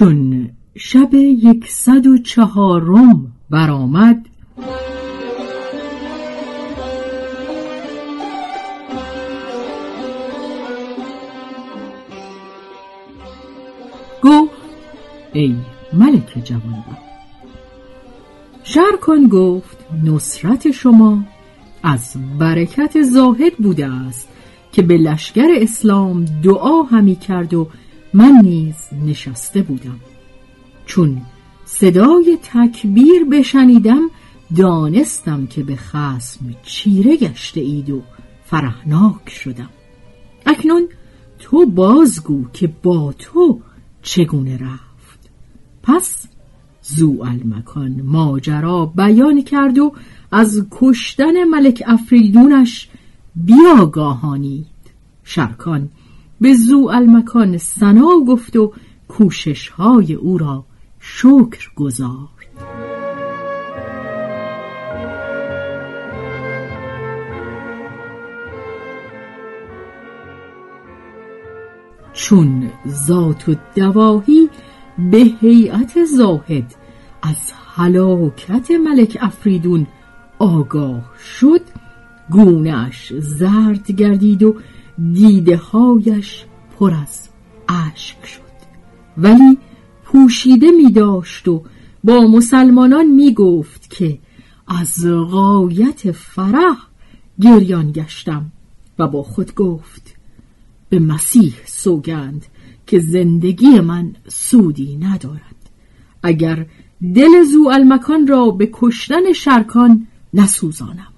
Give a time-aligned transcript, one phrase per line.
[0.00, 4.26] چون شب یکصد و چهارم برآمد
[14.22, 14.50] گفت
[15.32, 15.54] ای
[15.92, 16.84] ملک جوان
[18.64, 21.24] شرکان گفت نصرت شما
[21.82, 24.28] از برکت زاهد بوده است
[24.72, 27.68] که به لشکر اسلام دعا همی کرد و
[28.14, 28.74] من نیز
[29.06, 30.00] نشسته بودم.
[30.86, 31.22] چون
[31.64, 34.10] صدای تکبیر بشنیدم
[34.56, 38.02] دانستم که به خسم چیره گشته اید و
[38.44, 39.70] فرهناک شدم.
[40.46, 40.88] اکنون
[41.38, 43.60] تو بازگو که با تو
[44.02, 45.30] چگونه رفت.
[45.82, 46.26] پس
[46.82, 49.92] زو المکان ماجرا بیان کرد و
[50.32, 52.88] از کشتن ملک افریدونش
[53.36, 54.66] بیاگاهانید.
[55.24, 55.88] شرکان
[56.40, 58.72] به زو المکان سنا گفت و
[59.08, 60.64] کوشش های او را
[61.00, 62.40] شکر گذارد
[72.12, 74.48] چون ذات و دواهی
[75.10, 76.74] به هیئت زاهد
[77.22, 79.86] از هلاکت ملک افریدون
[80.38, 81.60] آگاه شد
[82.30, 84.56] گونهش زرد گردید و
[85.12, 86.44] دیده هایش
[86.78, 87.28] پر از
[87.68, 88.40] اشک شد.
[89.16, 89.58] ولی
[90.04, 91.62] پوشیده می داشت و
[92.04, 94.18] با مسلمانان می گفت که
[94.68, 96.76] از غایت فرح
[97.40, 98.52] گریان گشتم
[98.98, 100.16] و با خود گفت
[100.88, 102.46] به مسیح سوگند
[102.86, 105.70] که زندگی من سودی ندارد.
[106.22, 106.66] اگر
[107.14, 111.12] دل زو المکان را به کشتن شرکان نسوزانم.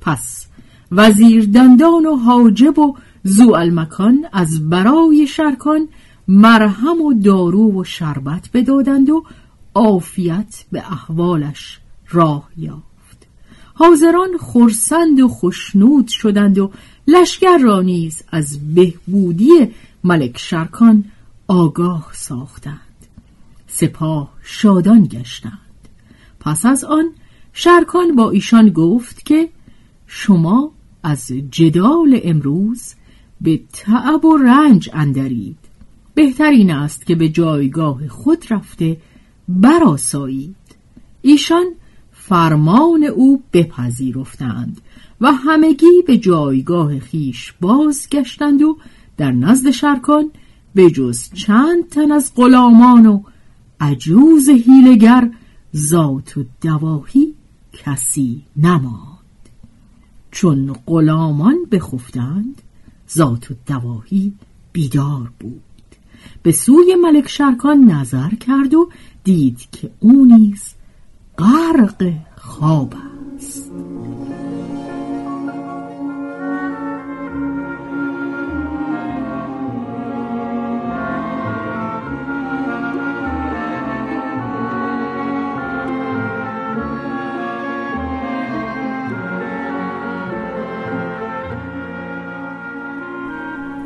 [0.00, 0.46] پس
[0.92, 5.88] وزیر دندان و حاجب و زو المکان از برای شرکان
[6.28, 9.24] مرهم و دارو و شربت بدادند و
[9.74, 11.80] عافیت به احوالش
[12.10, 13.26] راه یافت.
[13.74, 16.70] حاضران خرسند و خشنود شدند و
[17.06, 19.70] لشکر را نیز از بهبودی
[20.04, 21.04] ملک شرکان
[21.48, 22.80] آگاه ساختند.
[23.66, 25.58] سپاه شادان گشتند.
[26.40, 27.10] پس از آن
[27.52, 29.48] شرکان با ایشان گفت که
[30.06, 30.72] شما
[31.06, 32.94] از جدال امروز
[33.40, 35.56] به تعب و رنج اندرید.
[36.14, 38.96] بهترین است که به جایگاه خود رفته
[39.48, 40.56] براسایید
[41.22, 41.64] ایشان
[42.12, 44.80] فرمان او بپذیرفتند
[45.20, 48.78] و همگی به جایگاه خیش بازگشتند و
[49.16, 50.30] در نزد شرکان
[50.74, 53.22] به جز چند تن از غلامان و
[53.80, 55.30] عجوز هیلگر
[55.76, 57.34] ذات و دواهی
[57.72, 59.15] کسی نماند.
[60.36, 62.62] چون غلامان بخفتند
[63.10, 64.32] ذات و دواهی
[64.72, 65.62] بیدار بود.
[66.42, 68.88] به سوی ملک شرکان نظر کرد و
[69.24, 70.74] دید که او نیز
[71.38, 72.94] غرق خواب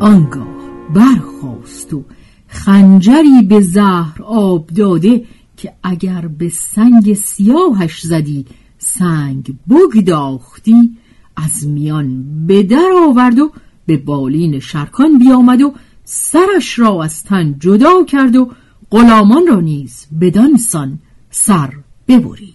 [0.00, 0.56] آنگاه
[0.94, 2.04] برخواست و
[2.48, 5.24] خنجری به زهر آب داده
[5.56, 8.46] که اگر به سنگ سیاهش زدی
[8.78, 10.96] سنگ بگداختی
[11.36, 13.52] از میان به در آورد و
[13.86, 15.74] به بالین شرکان بیامد و
[16.04, 18.50] سرش را از تن جدا کرد و
[18.90, 20.98] غلامان را نیز بدانسان
[21.30, 21.72] سر
[22.08, 22.54] ببرید.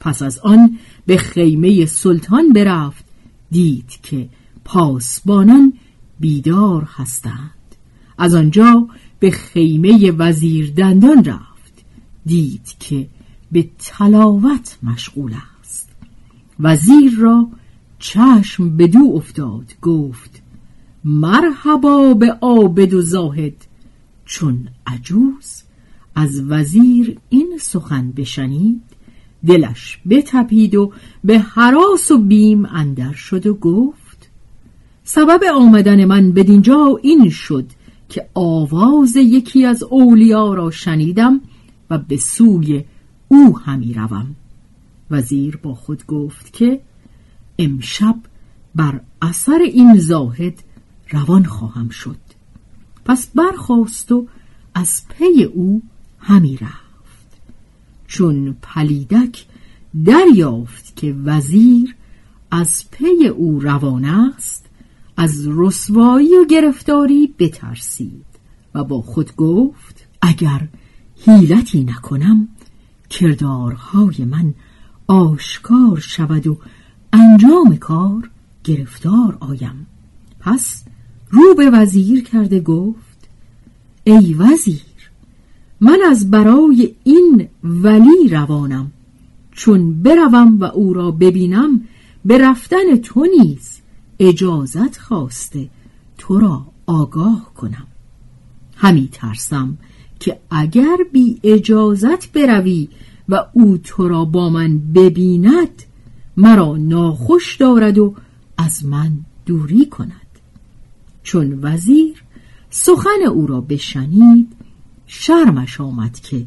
[0.00, 3.04] پس از آن به خیمه سلطان برفت
[3.50, 4.28] دید که
[4.64, 5.72] پاسبانان
[6.20, 7.50] بیدار هستند.
[8.18, 8.88] از آنجا
[9.18, 11.84] به خیمه وزیر دندان رفت.
[12.26, 13.08] دید که
[13.52, 15.88] به تلاوت مشغول است.
[16.60, 17.48] وزیر را
[17.98, 20.42] چشم به دو افتاد گفت
[21.04, 23.66] مرحبا به عابد و زاهد.
[24.24, 25.62] چون عجوز
[26.14, 28.82] از وزیر این سخن بشنید
[29.46, 30.92] دلش بتپید و
[31.24, 34.03] به حراس و بیم اندر شد و گفت
[35.06, 37.66] سبب آمدن من بدینجا این شد
[38.08, 41.40] که آواز یکی از اولیا را شنیدم
[41.90, 42.84] و به سوی
[43.28, 44.36] او همی روم.
[45.10, 46.80] وزیر با خود گفت که
[47.58, 48.16] امشب
[48.74, 50.62] بر اثر این زاهد
[51.10, 52.16] روان خواهم شد.
[53.04, 54.26] پس برخواست و
[54.74, 55.82] از پی او
[56.18, 57.40] همی رفت.
[58.06, 59.46] چون پلیدک
[60.04, 61.94] دریافت که وزیر
[62.50, 64.64] از پی او روان است
[65.16, 68.24] از رسوایی و گرفتاری بترسید
[68.74, 70.68] و با خود گفت اگر
[71.26, 72.48] حیلتی نکنم
[73.10, 74.54] کردارهای من
[75.06, 76.58] آشکار شود و
[77.12, 78.30] انجام کار
[78.64, 79.86] گرفتار آیم.
[80.40, 80.84] پس
[81.30, 83.28] رو به وزیر کرده گفت
[84.04, 84.80] ای وزیر
[85.80, 88.92] من از برای این ولی روانم.
[89.52, 91.80] چون بروم و او را ببینم
[92.24, 93.80] به رفتن تو نیز
[94.18, 95.70] اجازت خواسته.
[96.18, 97.86] تو را آگاه کنم.
[98.76, 99.78] همی ترسم
[100.20, 102.88] که اگر بی اجازت بروی
[103.28, 105.82] و او تو را با من ببیند
[106.36, 108.14] مرا ناخوش دارد و
[108.56, 109.12] از من
[109.46, 110.10] دوری کند.
[111.22, 112.22] چون وزیر
[112.70, 114.52] سخن او را بشنید
[115.06, 116.46] شرمش آمد که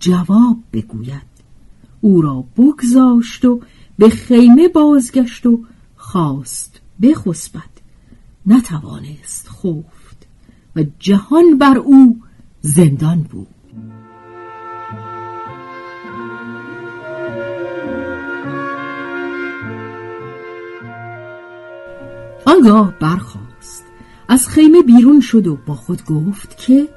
[0.00, 1.28] جواب بگوید.
[2.00, 3.60] او را بگذاشت و
[3.98, 5.64] به خیمه بازگشت و
[5.96, 7.70] خواست بخسبد
[8.46, 10.26] نتوانست خفت
[10.76, 12.20] و جهان بر او
[12.60, 13.48] زندان بود.
[22.46, 23.84] آنگاه برخاست
[24.28, 26.88] از خیمه بیرون شد و با خود گفت که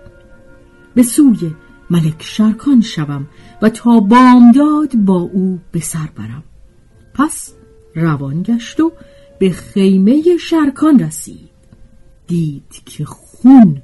[0.94, 1.52] به سوی
[1.90, 3.28] ملک شرکان شوم
[3.62, 6.44] و تا بامداد با او به سر برم.
[7.14, 7.54] پس
[7.96, 8.92] روان گشت و
[9.42, 11.50] به خیمه شرکان رسید.
[12.28, 13.82] دید که خون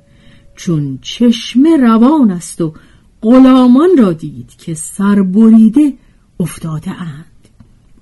[0.55, 2.73] چون چشمه روان است و
[3.21, 5.93] غلامان را دید که سربریده
[6.39, 7.47] افتاده اند.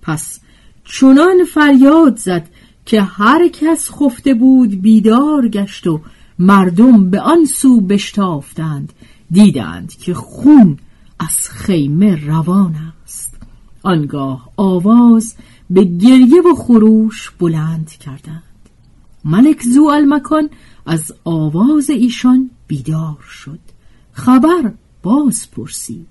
[0.02, 0.40] پس
[0.86, 2.50] چنان فریاد زد
[2.86, 6.02] که هر کس خفته بود بیدار گشت و
[6.40, 8.94] مردم به آن سو بشتافتند.
[9.32, 10.78] دیدند که خون
[11.20, 13.38] از خیمه روان است.
[13.84, 15.36] آنگاه آواز
[15.70, 18.44] به گریه و خروش بلند کردند.
[19.26, 20.50] ملک زو المکان
[20.86, 23.60] از آواز ایشان بیدار شد.
[24.12, 24.72] خبر
[25.04, 26.08] باز پرسید.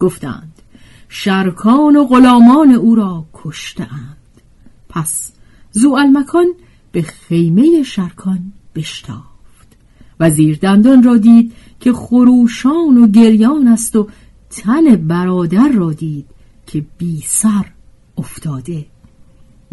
[0.00, 0.52] گفتند
[1.08, 4.16] شرکان و غلامان او را کشتهاند.
[4.88, 5.32] پس
[5.72, 6.46] زو المکان
[6.92, 9.28] به خیمه شرکان بشتافت.
[10.20, 14.08] وزیر دندان را دید که خروشان و گریان است و
[14.50, 16.26] تن برادر را دید
[16.66, 17.64] که بی سر
[18.18, 18.86] افتاده.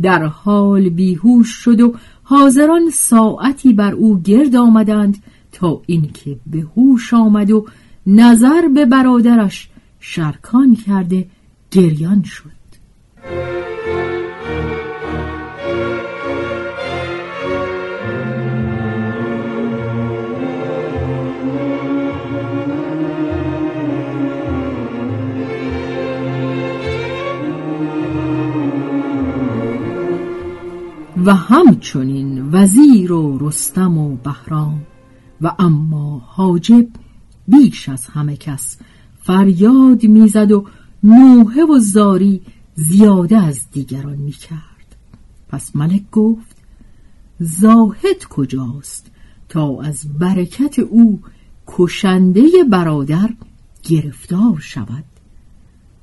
[0.02, 7.14] در حال بیهوش شد و حاضران ساعتی بر او گرد آمدند تا اینکه به هوش
[7.14, 7.66] آمد و
[8.08, 11.28] نظر به برادرش شرکان کرده
[11.72, 12.64] گریان شد.
[31.25, 34.82] و همچنین وزیر و رستم و بهرام.
[35.41, 36.88] و اما حاجب
[37.48, 38.77] بیش از همه کس
[39.20, 40.65] فریاد می‌زد و
[41.03, 42.41] نوحه و زاری
[42.75, 44.96] زیاده از دیگران می‌کرد.
[45.50, 46.58] پس ملک گفت
[47.39, 49.12] زاهد کجاست
[49.50, 51.22] تا از برکت او
[51.67, 53.29] کشنده برادر
[53.84, 55.03] گرفتار شود؟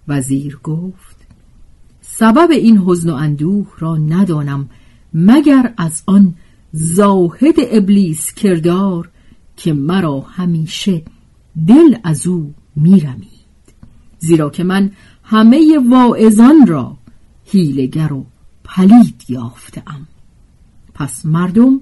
[0.08, 1.16] وزیر گفت
[2.00, 4.68] سبب این حزن و اندوه را ندانم
[5.14, 6.34] مگر از آن
[6.72, 9.08] زاهد ابلیس کردار
[9.56, 11.02] که مرا همیشه
[11.68, 13.28] دل از او میرمید.
[14.18, 14.90] زیرا که من
[15.24, 16.96] همه واعظان را
[17.44, 18.26] هیلگر و
[18.64, 20.06] پلید یافتم
[20.94, 21.80] پس مردم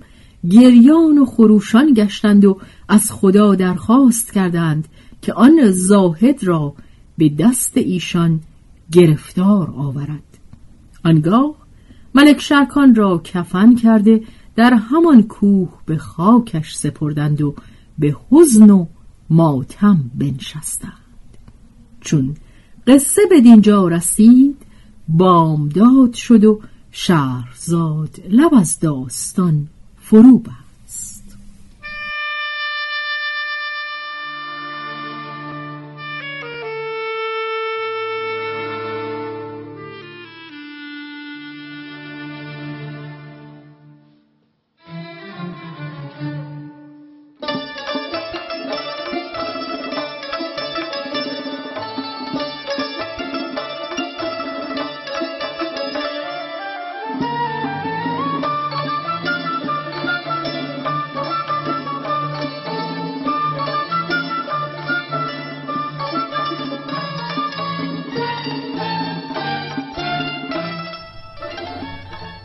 [0.51, 2.59] گریان و خروشان گشتند و
[2.89, 4.89] از خدا درخواست کردند
[5.23, 6.75] که آن زاهد را
[7.19, 8.41] به دست ایشان
[8.93, 10.23] گرفتار آورد.
[11.05, 11.55] آنگاه
[12.15, 14.23] ملک شرکان را کفن کرده
[14.57, 17.55] در همان کوه به خاکش سپردند و
[17.99, 18.87] به حزن و
[19.31, 20.93] ماتم بنشستند.
[22.01, 22.37] چون
[22.87, 24.57] قصه به دینجا رسید
[25.09, 30.70] بامداد شد و شهرزاد لب از داستان فرو بست